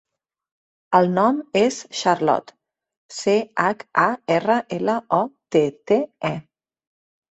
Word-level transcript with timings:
El 0.99 1.09
nom 1.17 1.41
és 1.61 1.77
Charlotte: 1.99 2.57
ce, 3.19 3.37
hac, 3.67 3.87
a, 4.09 4.09
erra, 4.41 4.59
ela, 4.81 5.01
o, 5.23 5.25
te, 5.57 5.67
te, 5.91 6.05
e. 6.37 6.39